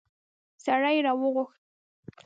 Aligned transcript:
سړی 0.63 0.91
يې 0.95 1.01
راوغوښت. 1.05 1.59